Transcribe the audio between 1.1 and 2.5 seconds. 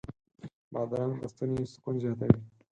د ستوني سکون زیاتوي.